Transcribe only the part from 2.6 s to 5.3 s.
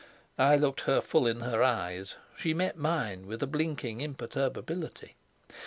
mine with a blinking imperturbability.